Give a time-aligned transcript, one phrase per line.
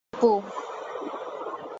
[0.01, 0.29] টিং, পু।